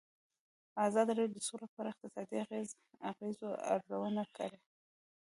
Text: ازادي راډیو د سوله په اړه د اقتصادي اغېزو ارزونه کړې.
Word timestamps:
ازادي 0.87 1.11
راډیو 1.19 1.35
د 1.37 1.45
سوله 1.47 1.65
په 1.71 1.77
اړه 1.81 1.89
د 1.93 1.99
اقتصادي 2.01 2.37
اغېزو 3.11 3.47
ارزونه 3.73 4.23
کړې. 4.35 4.59